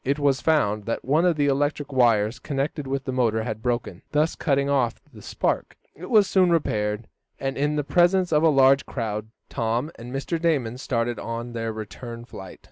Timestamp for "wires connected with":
1.93-3.03